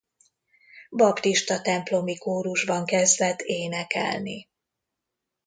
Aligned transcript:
Baptista 0.89 1.61
templomi 1.61 2.17
kórusban 2.17 2.85
kezdett 2.85 3.39
énekelni. 3.41 4.47